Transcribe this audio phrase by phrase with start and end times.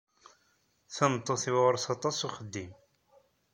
[0.95, 2.71] Tameṭṭut-iw ɣur-s aṭas uxeddim